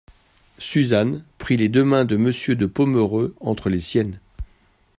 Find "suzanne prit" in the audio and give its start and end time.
0.57-1.57